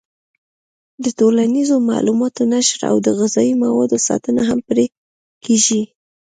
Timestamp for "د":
1.03-1.05, 3.05-3.07